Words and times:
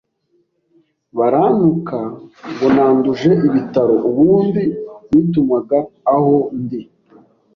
barantuka 1.17 1.97
ngo 2.51 2.65
nanduje 2.75 3.31
ibitaro, 3.47 3.95
ubundi 4.09 4.63
nitumaga 5.11 5.79
aho 6.13 6.35
ndi 6.61 6.81